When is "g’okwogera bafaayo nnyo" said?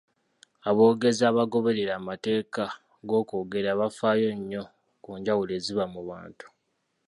3.07-4.63